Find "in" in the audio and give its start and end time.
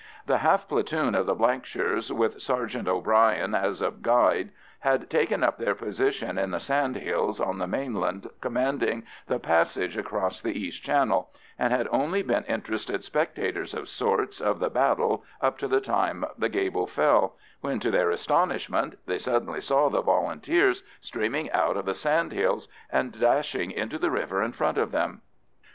6.39-6.49, 24.41-24.51